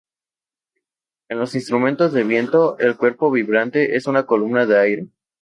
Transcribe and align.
En 1.29 1.37
los 1.37 1.53
instrumentos 1.53 2.11
de 2.11 2.23
viento, 2.23 2.75
el 2.79 2.97
"cuerpo 2.97 3.29
vibrante" 3.29 3.95
es 3.95 4.07
una 4.07 4.25
columna 4.25 4.65
de 4.65 4.79
aire. 4.79 5.07